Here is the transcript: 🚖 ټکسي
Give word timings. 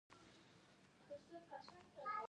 🚖 1.07 1.31
ټکسي 1.49 1.77